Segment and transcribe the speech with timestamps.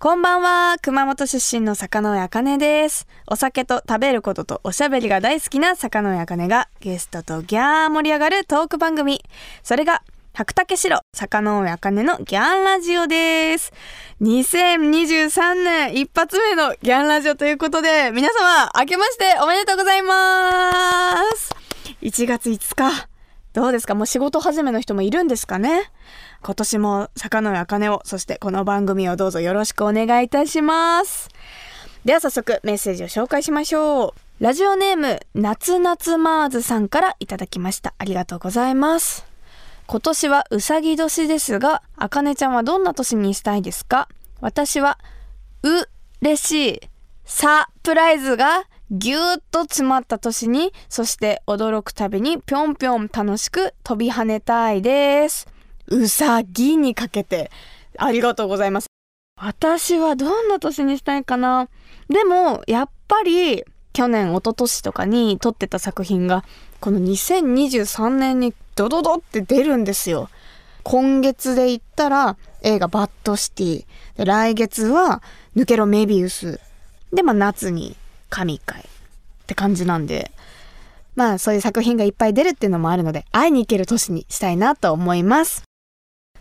[0.00, 0.76] こんばんは。
[0.80, 3.08] 熊本出身の坂上茜です。
[3.26, 9.24] お酒と食べることとおしゃべりが大好きな坂上茜がゲストとギャー盛り上がるトーク番組。
[9.64, 10.04] それが
[10.34, 13.72] 白竹城坂上茜のギャンラジオです。
[14.20, 21.50] 2023年一発目のギャンラジオということで皆様明けましておめでとうございます。
[22.02, 23.08] 1月5日。
[23.52, 23.96] どうですか？
[23.96, 25.90] もう仕事始めの人もいるんですかね？
[26.42, 31.28] 今年も坂上茜を、そしてこの番組をどうぞよろしくお願いいたします。
[32.06, 34.42] では早速メッセージを紹介しましょう。
[34.42, 37.92] ラジオネーム、夏夏マーズさんからいただきました。
[37.98, 39.26] ありがとうございます。
[39.86, 44.08] 今年はうさぎ年ですが、あかねちゃんはどんな年にしたいですか？
[44.40, 44.98] 私は、
[45.62, 45.68] う、
[46.22, 46.80] れしい、
[47.26, 55.46] サプライズがぎゅーっと詰まった年に、そして驚くたびにぴょんぴょん楽しく飛び跳ねたいです。
[55.90, 57.50] うさぎにかけて、
[57.98, 58.86] ありがとうございます。
[59.36, 61.68] 私はどんな年にしたいかな？
[62.08, 66.44] でも、やっぱり、去年、一昨年とかに撮ってた作品が、
[66.80, 70.30] この2023年にドドドって出るんですよ。
[70.82, 73.86] 今月で言ったら、映画バッドシティ。
[74.16, 75.22] で来月は、
[75.56, 76.60] 抜けろメビウス。
[77.12, 77.96] で、まあ夏に
[78.28, 78.82] 神回。
[78.82, 78.84] っ
[79.46, 80.30] て感じなんで、
[81.16, 85.64] まあそういう作品がいっぱい出るっていうのもあるので、会いに行ける年にしたいなと思います。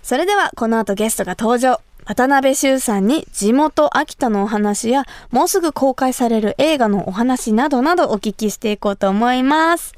[0.01, 1.81] それではこの後ゲストが登場。
[2.05, 9.93] 渡辺修さんに地元秋田のお話や、もうすぐ公開される映画のお話などなどお聞きしていこうと思います。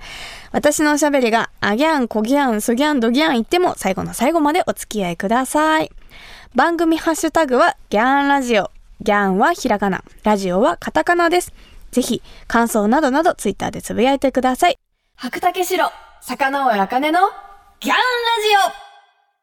[0.51, 5.91] 私のおしゃべりが、あギャン、こギャン、そギャン、ドギャン言っても最後の最後までお付き合いください。
[6.53, 8.71] 番組ハッシュタグはギャンラジオ。
[8.99, 11.53] ギャンはひらがな、ラジオはカタカナです。
[11.91, 14.77] ぜひ、感想などなどツイッターでつぶやいてください。
[15.15, 17.19] 白竹城、坂上茜の
[17.79, 18.01] ギャンラ
[18.73, 18.90] ジオ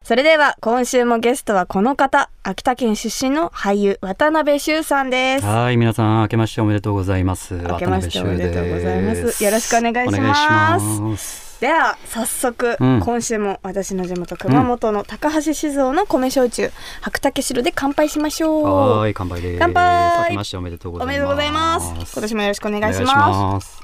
[0.09, 5.45] それでは今週もゲストはこの方、秋田県出身の俳優渡辺修さんです。
[5.45, 7.59] はい、皆さん明けましておめでとうございます。
[7.59, 11.61] 明けましておめでとうございますよろしくお願いします。
[11.61, 16.70] では早速、うん今週も私の地元熊本の高橋酒造の米焼酎、
[17.02, 18.98] 白竹汁で乾杯しましょう。
[19.01, 19.58] はい、乾杯です。
[19.58, 21.92] 乾杯明けましておめでとうございます。
[22.14, 23.79] 今年もよろしくお願いします。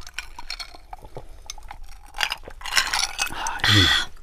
[3.76, 4.13] いい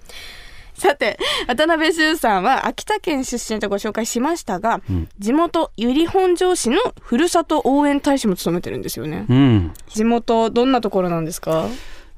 [0.82, 9.26] さて渡辺修さんは秋田県出身とご紹介しましたが、うん地元由利本荘市のふるさと応援大使も務めてるんですよね。
[9.30, 11.68] うん、地元どんなところなんですか？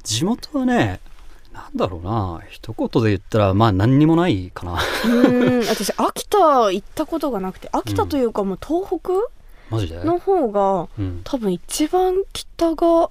[0.03, 1.01] 地元はね、
[1.53, 4.73] なんだろうな、一言で言ったらまあ何にもないかな。
[4.73, 6.37] うーん 私秋田
[6.71, 9.11] 行ったことがなくて秋田というかもう東北？
[9.69, 10.03] マジで？
[10.05, 11.21] の方がうん。
[11.25, 13.09] 多分一番北が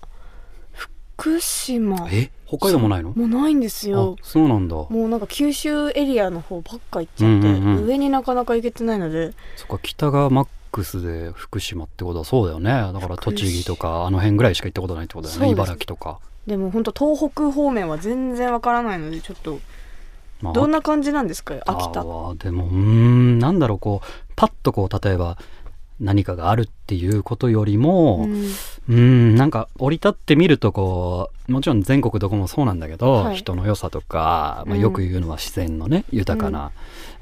[0.73, 3.13] 福島え、北海道もないの？
[3.17, 4.17] もうないんですよ。
[4.21, 4.77] あ、そうなんだ。
[4.77, 7.85] もうなんか九州エリアの方ばっか行っちゃって、うんうんうん。
[7.87, 9.33] 上になかなか行けてないので。
[9.57, 12.71] そっか北がマックスで福島ってことはそうだよね。
[12.71, 19.61] だから栃木とかあの辺ぐらいしか行ったことないってことだよね茨城とか、でも本当東北方面は全然わからないのでちょっと
[20.41, 22.35] まあどんな感じなんですか秋秋田は。
[22.35, 25.39] でもうーんなんだろうこうパッとこう例えば
[26.03, 28.33] 何かがあるっていうことよりもうん。
[28.89, 33.37] うーんなんか降り立ってみるとこうもちろん全国どこもそうなんだけど、はい。
[33.37, 34.81] 人の良さとか、まあ、うん。
[34.81, 36.73] よく言うのは自然のね、豊かな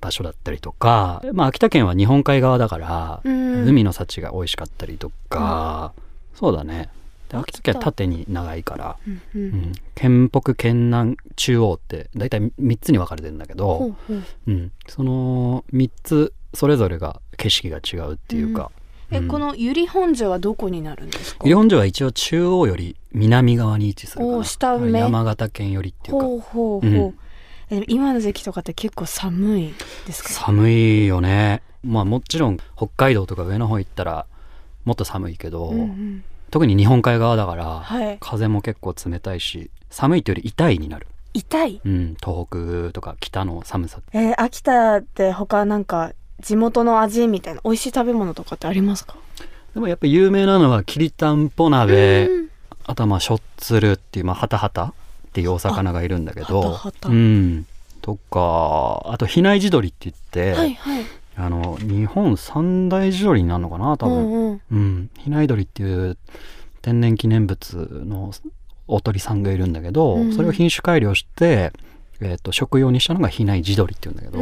[0.00, 3.68] 場所だったりとか、まあ、秋田県は日本海側だから、うん。
[3.68, 5.92] 海の幸が美味しかったりとか、
[6.34, 6.88] そうだね。
[7.28, 9.46] で秋田県は縦に長いから、うんううん。
[9.48, 14.14] ん、県北県南中央って大体3つに分かれてるんだけほど、
[14.46, 14.50] う。
[14.50, 18.70] ん、その3つそれぞれが景色が違うっていうか、
[19.10, 19.28] え、うん。
[19.28, 21.44] この由利本荘はどこになるんですか？
[21.44, 24.98] 由利本荘は一応中央より南側に位置するかお下上。
[24.98, 26.24] 山形県よりっていうか。
[26.24, 27.14] ほうほうほう、うん。
[27.70, 29.74] え今の時期とかって結構寒い
[30.06, 30.30] ですか？
[30.30, 31.62] 寒いよね。
[31.82, 34.26] まあもちろん北海道とか上の方行ったら
[34.84, 36.24] もっと寒いけど、うんうん。
[36.50, 38.18] 特に日本海側だから、はい。
[38.20, 41.80] 風も結構冷たいし寒いというより痛いになる、痛い？
[41.84, 44.00] うん、東北とか北の寒さ。
[44.12, 49.16] えー秋田って他なんか地元の味みたいな美味しい食べ物とかってありますか？
[49.74, 52.50] でもやっぱ有名なのはきりたんぽ鍋、うん。
[52.84, 54.92] あとはまあしょっつるっていうまあハタハタっ
[55.32, 56.80] ていうお魚がいるんだけど。
[57.04, 57.66] うん。
[58.02, 61.04] とかあと比内地鶏って言って、はいはい。
[61.36, 64.60] あの日本三大地鶏になるのかな多分、うんうん。
[64.70, 66.16] うん、比内鶏っていう
[66.82, 68.32] 天然記念物の
[68.88, 70.32] お鳥さんがいるんだけど、うん。
[70.34, 71.72] それを品種改良して、
[72.20, 74.38] えー、と食用にしたのが比内地鶏っていうんだけど、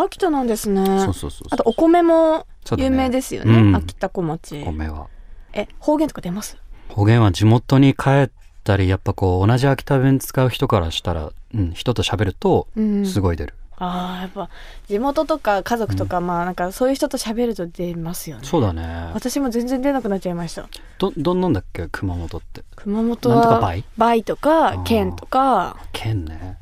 [0.00, 0.84] 秋田なんですね。
[1.00, 2.46] そうそうそうあとお米も
[2.76, 3.52] 有名ですよね。
[3.52, 3.76] うん。
[3.76, 4.62] 秋田小町。
[4.64, 5.08] 米は。
[5.52, 6.56] え方言とか出ます？
[6.88, 8.30] 方言は地元に帰っ
[8.64, 13.06] たりやっぱこう同じ秋田弁使う人からしたら、うん、人と喋るとうん。
[13.06, 14.48] すごい出る、ああやっぱ
[14.88, 18.44] 地元とか家族とか、まあなんかそういう人と喋ると出ますよね。
[18.44, 19.10] そうだね。
[19.12, 20.68] 私も全然出なくなっちゃいました。
[20.98, 21.88] どどんなんだっけ？
[21.90, 22.62] 熊本って。
[22.76, 24.82] 熊本なんとかは倍倍とかー。
[24.84, 25.76] 県とか。
[25.92, 26.58] 県ね。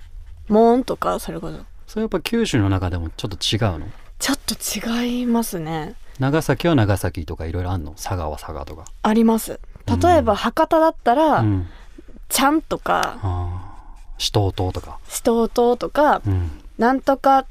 [0.48, 1.58] 門とかそれこそ
[1.90, 3.88] それやっぱ九州の中でもちょっと違うの？
[4.20, 4.54] ちょっと
[5.02, 5.96] 違いますね。
[6.20, 7.94] 長崎は長崎とかいろいろあんの？
[7.94, 8.84] 佐賀は佐賀とか。
[9.02, 9.58] あります。
[10.02, 11.66] 例えば博多だったら、うん。
[12.28, 14.12] ちゃんとかあー。
[14.18, 15.00] 紫東島とか。
[15.08, 16.62] しとうとうとかうん。
[16.78, 17.44] なんとか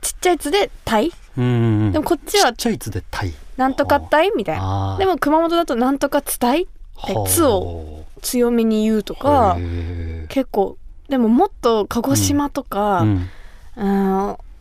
[0.00, 4.96] ちっちゃいつで「たいうんうんうん」でもこっちはちっちゃいつでタイ「なんとかたい」みたいな。
[4.98, 6.66] でも熊本だと「なんとかつたい」
[6.98, 7.30] はあ。
[7.30, 10.76] つを強めに言うとかへ結構
[11.08, 13.30] でももっと鹿児島とーか、うんうん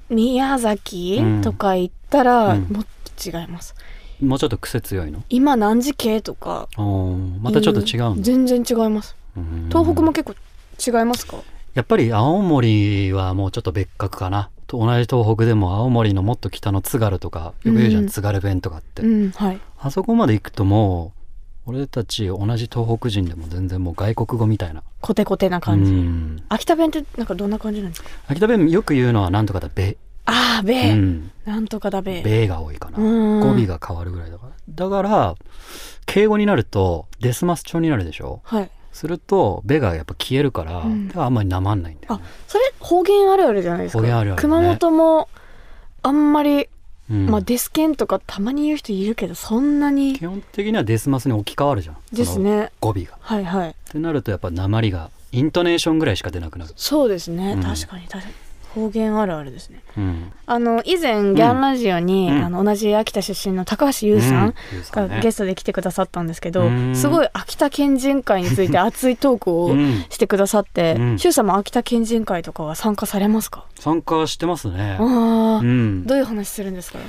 [0.09, 1.41] 宮崎うん。
[1.41, 2.61] とか行ったらうん。
[2.69, 2.85] もっ
[3.15, 3.75] と違います、
[4.21, 5.23] もうちょっと癖強いの？
[5.29, 8.23] 今何時系とかまたちょっと違うんだ。
[8.23, 9.15] 全然違います。
[9.35, 9.67] うん。
[9.69, 10.35] 東北も結構
[10.99, 11.37] 違いますか？
[11.73, 14.49] やっぱり青森はもうちょっと別格かな。
[14.67, 18.09] と同じ東北でも青森のもっと北の津軽とかよく言うじゃん、うん。
[18.09, 19.59] 津軽弁とかって、うんはい。
[19.79, 21.18] あそこまで行くともう
[21.69, 24.81] 俺たち同じ東北人でも全然もう外国語みたいな。
[25.01, 26.43] コテコテな感じ、うん。
[26.49, 28.09] 秋田弁ってなんかどんな感じなんですか？
[28.27, 32.97] 秋田弁よく言うのはなんとかだべ、ああべ、うん、なんとかだべべが多いかな。
[32.97, 33.39] うん。
[33.39, 34.53] 語尾が変わるぐらいだから。
[34.67, 35.35] だから
[36.07, 38.41] 敬語になるとデスマス調になるでしょ？
[38.43, 38.71] はい。
[38.91, 41.11] するとべがやっぱ消えるから、うん。
[41.15, 43.99] あんまりなまんないんだよ、あねそれ方言あるあるじゃないですか。
[43.99, 44.41] 方言あるあるね。
[44.41, 45.29] 熊本も
[46.01, 46.67] あんまり、
[47.09, 47.29] うん。
[47.29, 50.13] まあデスケンとかたまに言う人いるけどそんなに。
[50.13, 51.97] 基本的にはデスマスに置き換わるじゃん。
[52.11, 52.71] ですね。
[52.79, 53.17] 語尾が。
[53.19, 53.69] はいはい。
[53.69, 57.63] ってなるとやっぱ鉛がイントネーションぐらいしか出なくなる、そうですね、うん。
[57.63, 58.33] 確かに確かに
[58.75, 59.81] 方言あるあるですね。
[59.97, 62.43] うん、あの以前ギャンラジオに、うん。
[62.45, 64.53] あの同じ秋田出身の高橋優さん
[64.91, 66.95] がゲストで来てくださったんですけど、うん。
[66.95, 71.19] すごい秋田県人会について熱いトークをうんしてくださって、うん。
[71.19, 74.97] さんも秋田県人会とかは参加されますか、参加してますね。
[74.99, 75.05] ああ、
[75.57, 76.05] うん。
[76.05, 76.99] どういう話するんですか？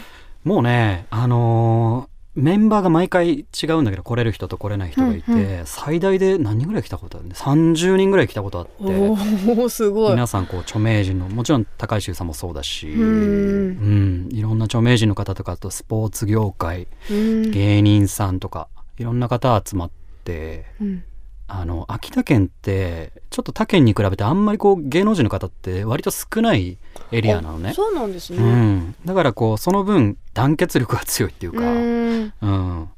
[0.45, 10.11] もうねあのーメンバーが毎回違うんだけど来れる人と来れない人がいて、うん最大で何人ぐらい来たことあるね30人ぐらい来たことあってすごい。
[10.13, 13.03] 皆さんこう著名人のもちろん高橋優さんもそうだしうん。
[13.03, 17.51] うんいろんな著名人の方とかあとスポーツ業界うん。
[17.51, 18.69] 芸人さんとか
[18.99, 19.91] いろんな方集まっ
[20.25, 21.05] てうん
[21.53, 26.79] あの秋田県ってちょっと他県に比べてあんまりこう芸能人の方って割と少ない
[27.11, 27.71] エリアなのね。
[27.71, 27.75] あ。
[27.75, 32.33] そうなんですね、うん、だからこうその分団結力が強いっていうか、うん。
[32.41, 32.89] うん、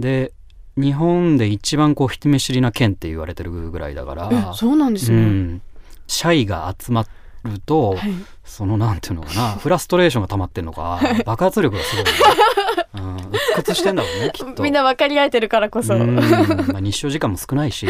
[0.00, 0.32] で
[0.76, 4.30] 日本で一番こう人見知りな県って言われてるぐらいだから。
[4.32, 5.62] えそうなんですうね、ん、
[6.08, 7.02] シャイが集ま
[7.48, 8.12] ると、はい。
[8.44, 12.10] そのなんていうのかな フラストレーションが溜まってんのか爆発力がすごい、ね。
[12.94, 14.62] うん、鬱屈してんだろうね きっと。
[14.62, 16.22] みんな分かり合えてるからこそ、うんま
[16.76, 17.86] あ、 日照時間も少ないし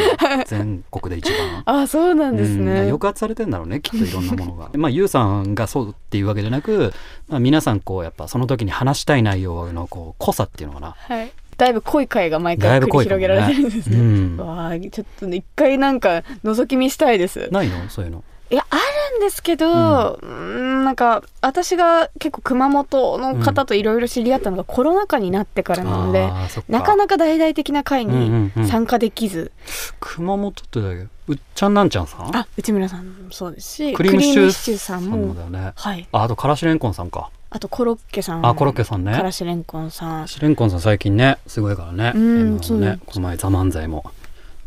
[0.47, 1.33] 全国で一
[1.65, 1.83] 番。
[1.83, 4.71] あそうなんですうんね、抑圧されてんだろうねきっといろんなものが。
[4.75, 6.93] まあユウさんがそうっていうわけじゃなく、
[7.29, 10.95] まあ、皆さんこうやっぱその時に話したい内容のこう濃さっていうのかな。
[10.97, 11.33] はい。
[11.57, 17.49] だいぶ濃い回が毎回繰り広げられてるんですうね、ん、わあちょっとね一回なんか覗き見したいです。
[17.51, 17.89] ないの？
[17.89, 18.25] そういうの。
[18.53, 18.77] いやあ
[19.13, 26.71] るんですけど、うん、なんか私が結構熊本の方といろいろ知り合ったのがコロナ禍になってからなので、あーそっか。
[26.71, 28.63] なかなか大々的な会うんうんうん。
[28.65, 29.53] に参加できず、
[30.01, 32.37] 熊本ってだけうっちゃんなんちゃんさん？
[32.37, 35.73] あ内村さんもそうですしクリームシチューシチューさんももだよね。
[35.75, 36.07] はい。
[36.13, 37.31] ああとからしれんこんさんか。
[37.49, 38.47] あとコロッケさん。
[38.47, 39.13] あコロッケさんね。
[39.13, 40.29] からしれんこんさん。
[40.29, 42.13] しれんこんさん最近ねすごいからね。
[42.15, 44.05] うん M1 そうねこの前「ザ漫才も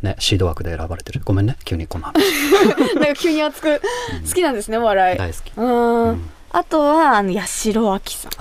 [0.05, 1.21] ねシード枠で選ばれてる。
[1.25, 2.95] ごめんね急にこんな話。
[2.95, 3.81] なんか急に熱く
[4.25, 5.17] 好きなんですねお笑い。
[5.17, 5.51] 大好き。
[5.57, 6.03] うん。
[6.03, 6.29] うん。
[6.51, 8.37] あとはあの八代亜紀さんと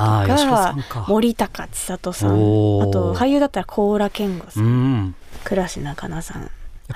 [0.89, 1.07] か。
[1.09, 2.31] 森高千里さん。
[2.31, 4.95] あと俳優だったら高良健吾さうん。
[4.99, 5.15] ん。
[5.43, 6.51] 倉科かなさん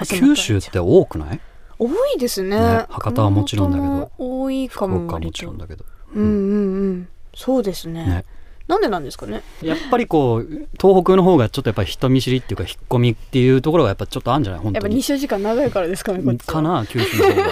[0.06, 1.40] 九州って多くない？
[1.78, 2.58] 多いですね。
[2.58, 4.10] ね博多はもちろんだけど。
[4.18, 5.84] 多いか福ももちろん割だけど。
[5.84, 7.08] とうんうんうん。
[7.34, 8.04] そうですね。
[8.04, 8.24] ね
[8.68, 9.42] なんでなんですかね？
[9.62, 10.46] やっぱりこう
[10.80, 14.62] 東北の方がちょっとやっぱり人見知りっていうか引っ込みっていうところがやっぱちょっとあるんじゃない？
[14.62, 16.52] 本やっぱ当に日照時間長いからですかねこっちは。
[16.52, 17.44] かな九州の方が。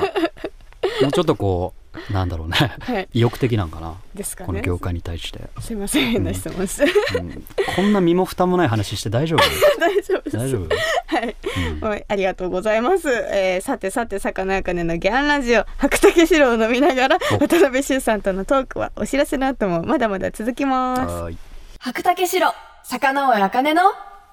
[1.02, 2.56] もうちょっとこうなんだろうね。
[2.80, 3.08] はい。
[3.12, 3.94] 意欲的なんかな。
[4.14, 4.46] ですかね。
[4.46, 6.58] この業界に対して、すいません変な質問。
[6.60, 6.86] ですう
[7.20, 7.44] ん。
[7.76, 9.38] こんな身も蓋もない話して大丈夫？
[9.80, 10.36] 大丈夫です。
[10.36, 10.68] 大丈夫、
[11.16, 11.36] はい。
[11.80, 11.88] うん。
[11.88, 13.08] はい、ありがとうございます。
[13.10, 17.38] えーさてさて、魚やかねのギャンラジオ、白竹城を飲みながら、お。
[17.38, 21.00] 渡辺修さんとのトークはお知らせの後もまだまだ続きます。
[21.00, 21.38] はーい。
[21.80, 22.52] 白竹城、
[22.84, 23.82] 魚尾あかねの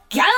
[0.10, 0.30] ギャンラ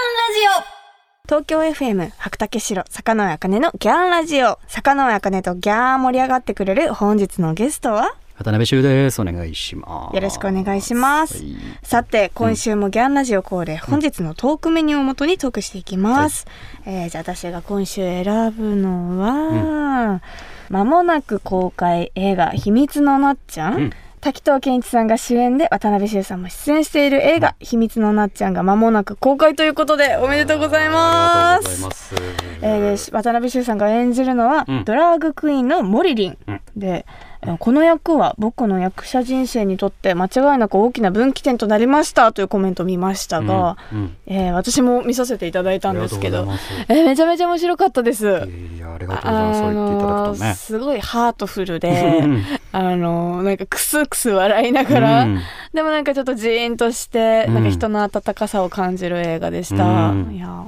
[0.62, 0.85] ジオ
[1.27, 4.60] 東京 FM 白竹城坂上茜のギャンラジオ。
[4.67, 8.15] 坂上茜とギャー盛り上がってくれる本日のゲストは？
[8.38, 9.20] 渡辺修です。
[9.20, 10.15] お願いします。
[10.15, 11.41] よろしくお願いします。
[11.41, 11.55] はい。
[11.82, 16.46] さて今週もギャンラジオ恒例、本日のトークメニューをもとにトークしていきます、
[16.86, 20.22] えーじゃあ私が今週選ぶのは、
[20.70, 23.91] 間もなく公開映画「秘密のなっちゃん」うん
[24.25, 32.15] 滝藤健一さんが主演で渡辺修さんも出演している映画「秘密のなっちゃん」が間もなく公開ということでおめでとうございます。
[32.63, 34.84] えー渡辺修さんが演じるのは、うん。
[34.84, 36.62] ドラァグクイーンのモリリン、うん。
[36.75, 44.18] でえーこの役は僕の役者人生にとって間違いなく大きな分岐点となりましたというコメントを見ましたが、うんうん。
[44.28, 46.48] えー私も見させていただいたんですけど
[46.88, 48.25] えーめちゃめちゃ面白かったです。
[48.25, 49.60] いやいやありがとうございます。
[49.60, 50.54] そう言っていただくとあのーね。
[50.56, 52.24] すごいハートフルで
[52.72, 55.40] あのーなんかクスクス笑いながら、うん。
[55.74, 57.54] でもなんかちょっとジーンとして、うん。
[57.56, 60.36] なんか人の温かさを感じる映画でした、うん。
[60.36, 60.66] いや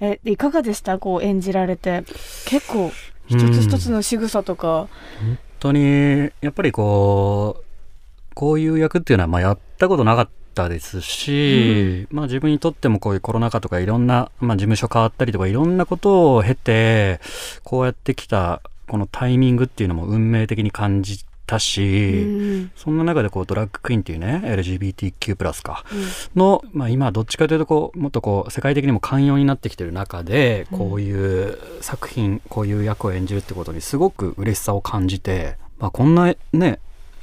[0.00, 0.98] えいかがでした？
[0.98, 2.04] こう演じられて。
[2.46, 2.90] 結構
[3.30, 4.88] 一つ一つの仕草とか、
[5.20, 17.20] 本当にやっぱりこうこういう役っていうのはまあやったことなかったですし、まあ自分にとってもこういうコロナ禍とかいろんな、まあ、事務所変わったりとかいろんなことを経て
[17.62, 26.40] こうやってきたこのタイミングっていうのも運命的に感じたし、うんそんな中でこうドラッグクイーンっていうね LGBTQ+ かうん。
[26.40, 30.78] の、まあ、今どっちかというとこうもっとこう世界的にも寛容になってきてる中でうん。
[30.78, 36.78] こういう作品、こういう役を演じるってことにすごく嬉しさを感じて、まあ、こんなね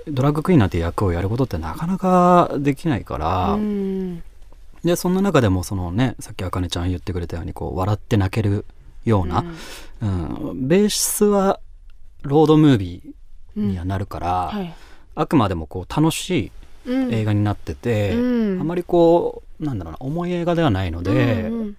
[0.07, 4.24] ドラッグクイーンなんて役をやることってなかなかできないから、うん。
[4.84, 8.65] でそんな中でもそのねさっきあかねちゃん言ってくれたようにこう笑って泣ける
[9.05, 9.46] ような、
[10.01, 10.67] うん。
[10.67, 11.60] ベースは
[12.24, 13.16] ロードムービー
[13.58, 14.74] にはなるから、はい。
[15.16, 16.52] あくまでもこう楽し
[16.86, 17.14] いうん。
[17.14, 18.62] 映画になってて、うん。
[18.62, 21.78] あまりこうなんだろうな重い映画ではないので、うんうん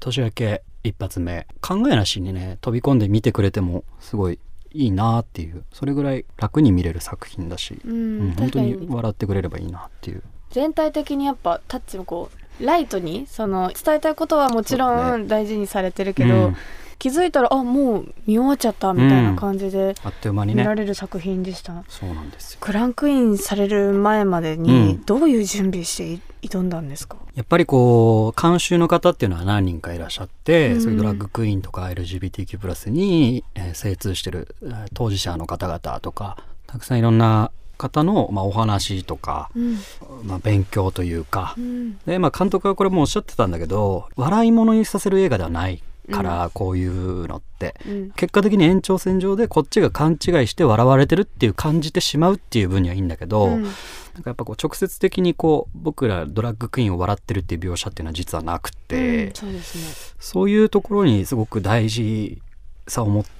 [0.00, 4.38] 年明け一発目考えなしにね飛び込んで見てくれてもすごい
[4.72, 10.22] いいなっていうそれぐらい楽に見れる作品だし、ううんん本当に笑ってくれればいいなっていう。
[10.50, 12.30] 全体的にやっぱタッチもこ
[12.60, 16.56] うライトにその伝えたいことはもちろん大事にされてるけど、うん
[16.98, 22.58] 気づいたらあもう見終わっちゃったみたいな感じであっという間に見らねれる作品でした、そうなんですよ。
[22.60, 25.02] クランクインされる前までうにん。
[25.04, 30.80] どういう準備して挑んだんですか、やっぱりこう監修の方っていうのは何人かいらっしゃって、うん。
[30.80, 36.36] そういうドラッグクイーンとか LGBTQ+ に、えー精通してるえー当事者の方々とか
[36.66, 39.78] たくさんいろんな方の、まあ、お話とか、うん。
[40.24, 41.98] まあ、勉強というか、うん。
[42.06, 47.74] で、まあ、監督はこれもおっしゃってたんだけど笑い物にさせる映画ではないから、こういうのって。
[47.86, 48.10] うん。
[48.12, 53.62] 結果的に延長線上でこっちが勘違いして笑われてるっていう感じてしまうっていう分にはいいんだけど、うん。
[53.62, 60.14] なんかやっぱこう直接的にこう僕らドラッグクイーンを笑ってるっていう描写っていうのは実はなくて、うんそうですね。
[60.18, 62.40] そういうところにすごく大事
[62.88, 63.30] さを持って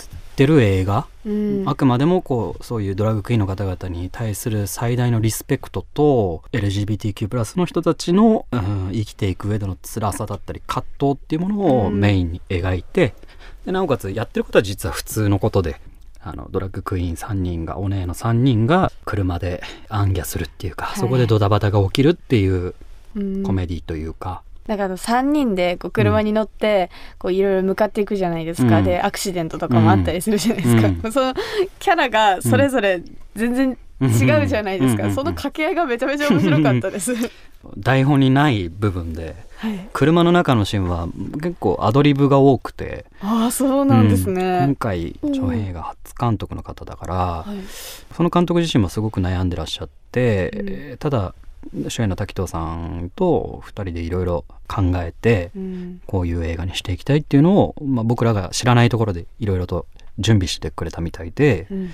[0.47, 1.64] る映画、うん。
[1.66, 12.00] あくまでもこうそういうドラッグクイーンの方々に対する最大のリスペクトと LGBTQ+ の人たちの、うん生きていく上での辛さだったり葛藤っていうものをうん。
[12.00, 13.14] メインに描いて、
[13.64, 15.80] でなおかつやってることは実は普通のことで。
[16.21, 20.99] あのドラッグクイーン3人がお姉の3人が車で暗夜するっていうか、はい。
[20.99, 22.75] そこでドタバタが起きるっていう
[23.16, 23.42] うん。
[23.45, 28.84] コメディというか、だから3人でこう車に乗ってこういろいろ向かっていくじゃないですか、うん。
[28.84, 31.10] でアクシデントとかもあったりするじゃないですか、うん。
[31.12, 31.34] その
[31.78, 33.02] キャラがそれぞれ
[33.34, 35.14] 全然違うじゃないですか、うん。
[35.14, 37.14] その掛け合いがめちゃめちゃ面白かったです。
[37.78, 39.34] 台本にない部分で。
[39.56, 41.08] はい、車の中のシーンは
[41.42, 43.06] 結構アドリブが多くて。
[43.20, 44.38] ああそうなんですうん。
[44.38, 44.76] 今ね。
[44.78, 47.56] 回長編映画初監督の方だから、はい。
[48.14, 51.34] その監督自身もすごく悩んでらっしゃって、ただ
[51.88, 59.86] 主演の滝藤さんと2人でいろいろ考えてうんこういう映画にしていきたいっていうのを、まあ、僕らが知らないところでいろいろと
[60.18, 61.90] 準備してくれたみたいでうん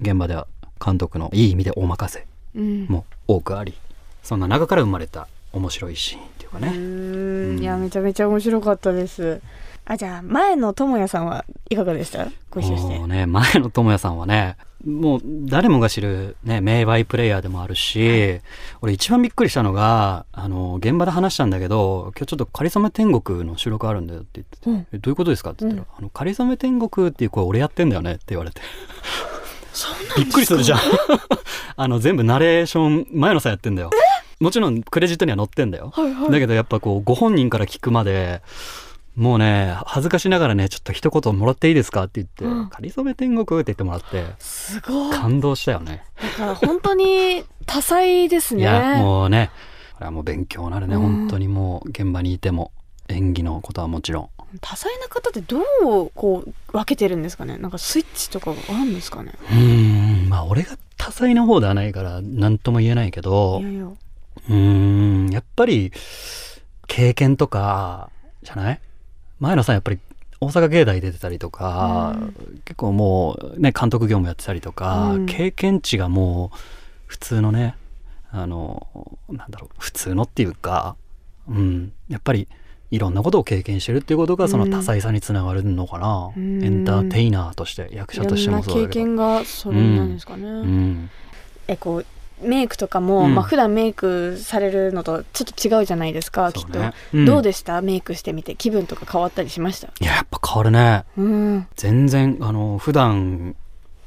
[0.00, 0.46] 現場では
[0.84, 3.74] 監督のいい意味でお任せうんも多くあり
[4.22, 6.68] そんな中から生まれた面白いシーンっていうかうね。
[6.68, 9.40] ーんいやめちゃめちゃ面白かったです。
[9.84, 12.26] あじゃあ前の智也さんはいかがでした？
[12.50, 12.98] ご一緒して。
[13.06, 18.40] ね前の智也さんはねもう誰もが知る、ね、名バイプレイヤーでもあるし、
[18.80, 24.86] 俺一番びっくりしたのがあの現場で話したんだけど今日ちょっと「かりそめ天国」の収録あるんだよって言っててうん。
[24.92, 28.60] えどういうことですか?」って言ったら「あのかりそめ天国っていう声俺やってんだよね」って言われて。
[30.16, 30.80] びっくりするじゃん。
[31.76, 33.90] あの全部ナレーション前野さんやってんだよ。
[34.40, 35.92] もちろんクレジットには載ってんだよ。
[35.94, 36.30] はいはい。
[36.30, 38.42] だけどやっぱこうご本人から聞くまで
[39.16, 45.10] もうね恥ずかしながらねちょっと一言もらっていいですかって言ってうん「かりそめ天国」って言ってもらってすごい。
[45.10, 46.02] だ感動したよね。
[46.36, 48.62] から本当に多彩ですね。
[48.62, 49.50] いやもうね
[49.94, 51.02] これはもう勉強なるね、うん。
[51.02, 52.72] 本当にもう現場にいても
[53.08, 54.28] 演技のことはもちろん。
[54.60, 57.58] 多彩な方ってどうこう分けてるんですかね？
[57.58, 59.34] なんかスイッチとかがあるんですかね？
[59.50, 60.28] うーん。
[60.30, 63.84] まあ俺が多彩な方ではないから何とも言えないけどいやいや。
[63.84, 64.54] うー
[65.28, 65.30] ん。
[65.30, 65.92] やっぱり
[66.86, 68.10] 経験とか
[68.42, 68.80] じゃない？
[69.42, 69.98] 前野さんやっぱり
[70.40, 72.16] 大阪芸大出てたりとか、
[72.64, 75.26] 結構もうね監督業務やってたりとか、うん。
[75.26, 76.58] 経験値がもう
[77.06, 77.74] 普通のね
[78.30, 78.86] あの
[79.28, 80.94] なんだろう普通のっていうか、
[81.48, 82.46] うん、やっぱり
[82.92, 86.64] いろんなことを経験してるっていうことがその多彩さにつながるのかな、うん。
[86.64, 88.86] エンターテイナーとして役者としてもそうだけど。
[88.88, 91.10] 経験がそれなんですかね、うん。
[91.66, 92.06] えこう
[92.42, 93.34] メイクとかも、うん。
[93.34, 97.24] まあ普段メイクされるのとちょっと違うじゃないですか、きっと、そうねうん。
[97.24, 97.80] どうでした？
[97.82, 99.88] メイクしてみて気分とか変わったりしました？
[99.88, 101.04] いややっぱ変わるね。
[101.16, 101.66] うん。
[101.76, 103.54] 全然あの普段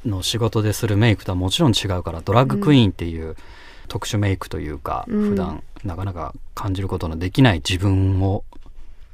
[0.05, 3.35] の仕事でするメイクとはもちろん違うからドラッグクイーンっていう
[3.87, 5.29] 特殊メイクというか、うん。
[5.29, 8.43] 普段なかなか感じることのできない自分を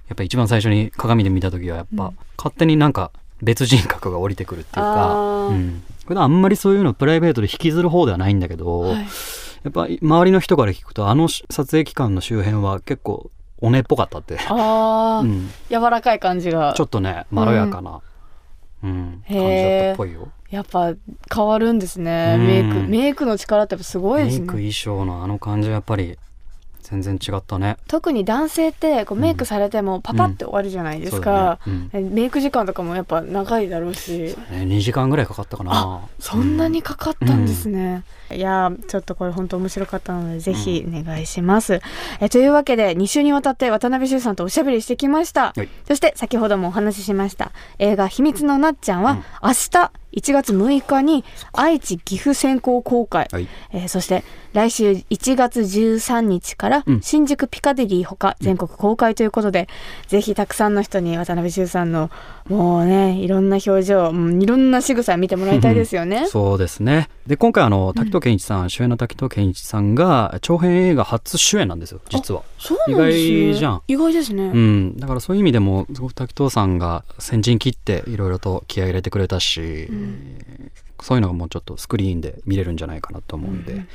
[0.07, 2.17] やっぱ一番最初に鏡で見た時はやっぱ、うん。
[2.37, 3.11] 勝手になんか
[3.41, 5.47] 別人格が降りてくるっていうあか、ー。
[5.49, 9.08] うん、普段あんまりそういうのプライベートで引きずる方ではないんだけど、はい。
[9.63, 13.29] やっぱ周りの人から聞くとあの撮影期間の周辺は結構
[13.60, 16.74] おねっぽかったって、ああ、うん、柔らかい感じが。
[16.75, 18.01] ちょっとねまろやかな、
[18.84, 19.24] うん。
[19.27, 20.29] 感じだったっぽいよ。
[20.50, 20.93] やっぱ
[21.34, 22.48] 変わるんですね、うん。
[22.48, 24.39] メイクメイクの力ってやっぱすごいですね。
[24.39, 26.17] メイク衣装のあの感じはやっぱり
[26.81, 27.77] 全然違ったね。
[27.88, 34.35] 特に男性ってこうメイクされてもパパって終わるじゃないですか、そうだねえメイク時間とかもやっぱ長いだろうし。
[34.51, 34.75] うんね。
[34.75, 36.01] 2時間ぐらいかかったかな。
[36.19, 41.81] そんなにかかったんですね、いやーちょっとこれ本当面白かったのでぜひお願いします、
[42.19, 45.69] えというわけで2週にわたって渡辺修さんとおしゃべりしてきました、はい。
[45.88, 47.51] そして先ほどもお話ししました。
[47.79, 49.17] 映画「秘密のなっちゃん」はうん。
[49.43, 51.23] 明日1月6日に
[51.53, 53.47] 愛知岐阜先行公開、はい。
[53.71, 54.23] えーそして
[54.53, 59.67] 来週1月13日からうん新宿ピカデリーほか全国公開ということで、
[60.08, 62.10] ぜひたくさんの人に渡辺修さんの
[62.48, 66.27] もうねいろんな表情、うんいろんな仕草見てもらいたいですよね。
[66.27, 67.10] そうですね。
[67.27, 72.43] で、今回あの、滝藤健一さん、主演の滝藤健一さんが長編映画初主演なんですよ、実は。
[72.58, 74.43] そうなんですね意外じゃん意外ですね。
[74.43, 74.98] うん。
[74.98, 79.88] だからそういう意味でも、すごく滝藤さんが先陣切っていろいろと気合い入れてくれたし、
[81.01, 83.86] そういうのがもうちょっとスクリーンで見れるんじゃないかなと思うんで、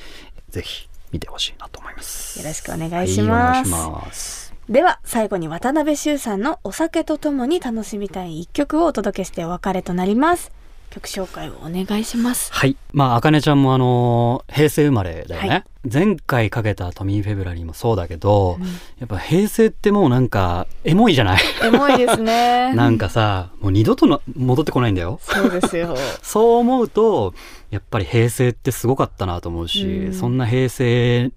[0.50, 2.38] ぜひ見てほしいなと思います。
[2.38, 4.54] よろしくお願いしますはいます。
[4.68, 10.50] では最後に渡辺修さんのお酒とともに楽しみたい一曲をお届けしてお別れとなります。
[10.90, 12.52] 曲紹介をお願いします。
[12.52, 12.76] はい。
[12.92, 15.48] まあ、あかねちゃんもあのー平成生まれだよね。
[15.48, 18.66] はい前回かけたトミー・フェブラリーもそうだけど、うん
[18.98, 21.40] やっぱ平成ってもうなんか、エモいじゃない？
[21.62, 22.72] エモいですね。
[22.74, 25.20] なんかさ、もう二度との戻ってこないんだよ。
[25.22, 25.94] そうですよ。
[26.22, 27.34] そう思うと、
[27.70, 31.30] やっぱり平成ってすごかったなと思うし、うんそんな平成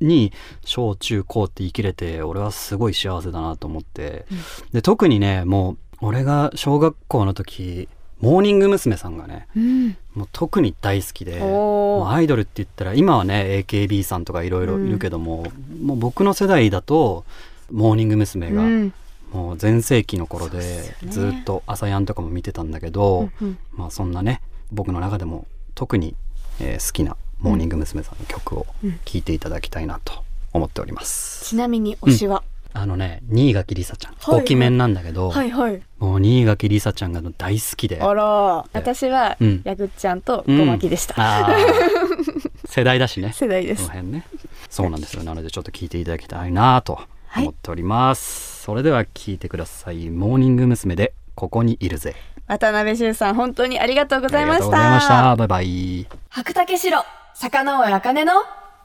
[0.00, 0.32] に
[0.64, 4.26] 小中高って生きれて、俺はすごい幸せだなと思って。
[4.30, 4.38] うん
[4.72, 7.88] で、特にね、もう、俺が小学校の時、
[8.20, 8.96] モーニング娘。
[8.96, 9.96] さんがね、うん。
[10.14, 15.46] もう特に大好きで、アイドルって言ったら、今はね、AKB さんとかいろいろいるけども、
[15.82, 17.24] もう僕の世代だと、
[17.70, 18.50] モーニング娘。
[18.50, 18.92] が、うん
[19.32, 26.14] もう全盛期の頃でねずっと朝やんとかも見てたんだけど、うんうんまあそんなね僕の中でも特に、
[26.60, 28.04] えー好きなモーニング娘。
[28.04, 31.44] さんの曲をうん聴いていただきたいなと思っております。
[31.44, 32.44] ちなみに推しは、
[32.76, 34.12] あのね新垣梨沙ちゃん。
[34.12, 34.40] はいはい。
[34.40, 35.82] ご記面なんだけど、はいはい。
[35.98, 38.00] もう新垣梨沙ちゃんが大好きで。
[38.00, 38.24] あら、
[38.72, 39.62] 私はうん。
[39.64, 41.14] ヤグッちゃんとうんごまきでした。
[41.16, 42.50] あー。
[42.68, 43.32] 世代だしね。
[43.32, 43.82] 世代です。
[43.82, 44.26] その辺ね。
[44.68, 45.24] そうなんですよ。
[45.24, 47.00] なのでちょっと聞いていただきたいなと
[47.36, 50.10] 思っております、それでは聞いてください。
[50.10, 50.96] モーニング娘。
[50.96, 52.16] でここにいるぜ。
[52.46, 54.66] 渡辺修さん本当にありがとうございました。
[54.66, 55.36] ありがとうございました。
[55.36, 56.06] バイバイ。
[56.30, 56.98] 白竹城、
[57.34, 58.32] 坂上茜の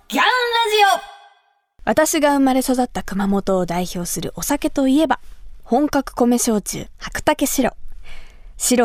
[0.08, 0.27] ギャンラ
[0.99, 1.21] ジオ
[1.84, 5.20] 私が生まれ育った熊本を代表するお酒といえば、
[5.63, 7.76] 本格米焼酎、白竹白。
[8.58, 8.78] 白